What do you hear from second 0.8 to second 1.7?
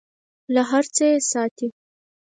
څه یې ساتي.